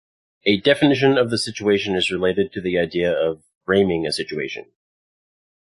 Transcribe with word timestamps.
A 0.45 0.59
definition 0.59 1.15
of 1.15 1.29
the 1.29 1.37
situation 1.37 1.93
is 1.93 2.09
related 2.09 2.51
to 2.53 2.59
the 2.59 2.75
idea 2.79 3.11
of 3.13 3.43
"framing" 3.65 4.07
a 4.07 4.11
situation. 4.11 4.71